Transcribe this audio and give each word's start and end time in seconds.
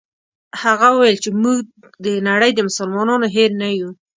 هغه 0.63 0.87
وویل 0.91 1.17
چې 1.23 1.29
موږ 1.43 1.59
د 2.05 2.07
نړۍ 2.29 2.51
د 2.55 2.59
مسلمانانو 2.67 3.25
هېر 3.35 3.49
نه 3.61 3.69
یو. 3.79 3.89